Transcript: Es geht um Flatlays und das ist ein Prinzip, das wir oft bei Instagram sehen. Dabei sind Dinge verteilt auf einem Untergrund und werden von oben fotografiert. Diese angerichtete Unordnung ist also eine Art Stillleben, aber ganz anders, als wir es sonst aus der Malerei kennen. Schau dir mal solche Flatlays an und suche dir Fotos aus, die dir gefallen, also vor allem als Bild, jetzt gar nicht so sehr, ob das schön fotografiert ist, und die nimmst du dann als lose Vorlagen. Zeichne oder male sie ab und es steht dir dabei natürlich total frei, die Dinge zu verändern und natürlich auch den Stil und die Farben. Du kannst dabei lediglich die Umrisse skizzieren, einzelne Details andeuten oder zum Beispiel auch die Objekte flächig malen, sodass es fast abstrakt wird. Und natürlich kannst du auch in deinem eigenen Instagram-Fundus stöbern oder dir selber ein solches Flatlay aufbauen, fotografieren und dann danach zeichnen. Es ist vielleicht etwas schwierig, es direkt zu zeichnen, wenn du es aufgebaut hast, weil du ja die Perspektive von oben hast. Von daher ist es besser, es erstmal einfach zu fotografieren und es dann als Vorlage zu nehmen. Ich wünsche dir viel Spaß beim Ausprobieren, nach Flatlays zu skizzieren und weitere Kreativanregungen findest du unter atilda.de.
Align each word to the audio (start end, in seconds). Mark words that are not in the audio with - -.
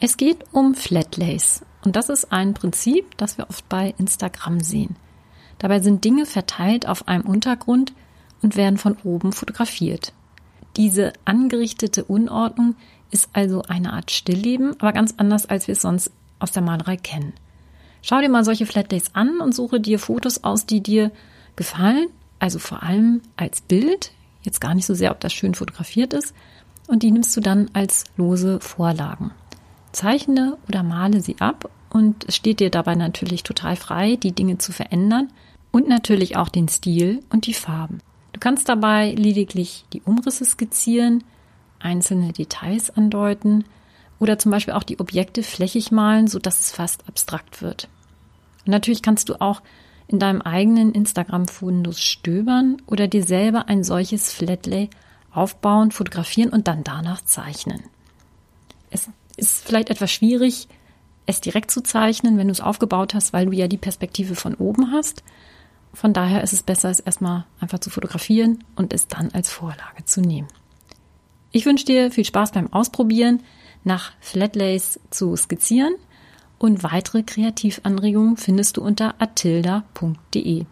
Es 0.00 0.16
geht 0.16 0.44
um 0.52 0.76
Flatlays 0.76 1.64
und 1.84 1.96
das 1.96 2.08
ist 2.08 2.30
ein 2.30 2.54
Prinzip, 2.54 3.16
das 3.16 3.36
wir 3.36 3.50
oft 3.50 3.68
bei 3.68 3.94
Instagram 3.98 4.60
sehen. 4.60 4.94
Dabei 5.58 5.80
sind 5.80 6.04
Dinge 6.04 6.24
verteilt 6.24 6.86
auf 6.86 7.08
einem 7.08 7.24
Untergrund 7.24 7.92
und 8.40 8.54
werden 8.54 8.78
von 8.78 8.96
oben 9.02 9.32
fotografiert. 9.32 10.12
Diese 10.76 11.12
angerichtete 11.24 12.04
Unordnung 12.04 12.76
ist 13.10 13.28
also 13.32 13.62
eine 13.62 13.92
Art 13.92 14.12
Stillleben, 14.12 14.80
aber 14.80 14.92
ganz 14.92 15.14
anders, 15.16 15.46
als 15.46 15.66
wir 15.66 15.72
es 15.72 15.82
sonst 15.82 16.12
aus 16.38 16.52
der 16.52 16.62
Malerei 16.62 16.96
kennen. 16.96 17.32
Schau 18.00 18.20
dir 18.20 18.28
mal 18.28 18.44
solche 18.44 18.66
Flatlays 18.66 19.10
an 19.14 19.40
und 19.40 19.52
suche 19.52 19.80
dir 19.80 19.98
Fotos 19.98 20.44
aus, 20.44 20.64
die 20.64 20.80
dir 20.80 21.10
gefallen, 21.56 22.06
also 22.38 22.60
vor 22.60 22.84
allem 22.84 23.22
als 23.36 23.62
Bild, 23.62 24.12
jetzt 24.42 24.60
gar 24.60 24.76
nicht 24.76 24.86
so 24.86 24.94
sehr, 24.94 25.10
ob 25.10 25.18
das 25.18 25.32
schön 25.32 25.56
fotografiert 25.56 26.12
ist, 26.12 26.34
und 26.86 27.02
die 27.02 27.10
nimmst 27.10 27.36
du 27.36 27.40
dann 27.40 27.68
als 27.72 28.04
lose 28.16 28.60
Vorlagen. 28.60 29.32
Zeichne 29.92 30.58
oder 30.68 30.82
male 30.82 31.20
sie 31.20 31.36
ab 31.40 31.70
und 31.90 32.28
es 32.28 32.36
steht 32.36 32.60
dir 32.60 32.70
dabei 32.70 32.94
natürlich 32.94 33.42
total 33.42 33.76
frei, 33.76 34.16
die 34.16 34.32
Dinge 34.32 34.58
zu 34.58 34.72
verändern 34.72 35.28
und 35.70 35.88
natürlich 35.88 36.36
auch 36.36 36.48
den 36.48 36.68
Stil 36.68 37.22
und 37.30 37.46
die 37.46 37.54
Farben. 37.54 38.00
Du 38.32 38.40
kannst 38.40 38.68
dabei 38.68 39.12
lediglich 39.12 39.84
die 39.92 40.02
Umrisse 40.02 40.44
skizzieren, 40.44 41.24
einzelne 41.80 42.32
Details 42.32 42.90
andeuten 42.90 43.64
oder 44.18 44.38
zum 44.38 44.52
Beispiel 44.52 44.74
auch 44.74 44.82
die 44.82 45.00
Objekte 45.00 45.42
flächig 45.42 45.90
malen, 45.90 46.26
sodass 46.26 46.60
es 46.60 46.72
fast 46.72 47.08
abstrakt 47.08 47.62
wird. 47.62 47.88
Und 48.66 48.72
natürlich 48.72 49.02
kannst 49.02 49.28
du 49.28 49.40
auch 49.40 49.62
in 50.08 50.18
deinem 50.18 50.42
eigenen 50.42 50.92
Instagram-Fundus 50.92 52.00
stöbern 52.00 52.78
oder 52.86 53.08
dir 53.08 53.22
selber 53.22 53.68
ein 53.68 53.84
solches 53.84 54.32
Flatlay 54.32 54.88
aufbauen, 55.32 55.92
fotografieren 55.92 56.50
und 56.50 56.66
dann 56.66 56.82
danach 56.82 57.22
zeichnen. 57.24 57.82
Es 58.90 59.08
ist 59.38 59.64
vielleicht 59.64 59.90
etwas 59.90 60.10
schwierig, 60.10 60.68
es 61.26 61.40
direkt 61.40 61.70
zu 61.70 61.82
zeichnen, 61.82 62.38
wenn 62.38 62.48
du 62.48 62.52
es 62.52 62.60
aufgebaut 62.60 63.14
hast, 63.14 63.32
weil 63.32 63.46
du 63.46 63.52
ja 63.52 63.68
die 63.68 63.76
Perspektive 63.76 64.34
von 64.34 64.54
oben 64.54 64.92
hast. 64.92 65.22
Von 65.92 66.12
daher 66.12 66.42
ist 66.42 66.52
es 66.52 66.62
besser, 66.62 66.90
es 66.90 67.00
erstmal 67.00 67.44
einfach 67.60 67.78
zu 67.78 67.90
fotografieren 67.90 68.64
und 68.76 68.92
es 68.92 69.08
dann 69.08 69.30
als 69.32 69.50
Vorlage 69.50 70.04
zu 70.04 70.20
nehmen. 70.20 70.48
Ich 71.50 71.66
wünsche 71.66 71.86
dir 71.86 72.10
viel 72.10 72.24
Spaß 72.24 72.52
beim 72.52 72.72
Ausprobieren, 72.72 73.42
nach 73.84 74.12
Flatlays 74.20 75.00
zu 75.10 75.34
skizzieren 75.36 75.94
und 76.58 76.82
weitere 76.82 77.22
Kreativanregungen 77.22 78.36
findest 78.36 78.76
du 78.76 78.82
unter 78.82 79.14
atilda.de. 79.18 80.64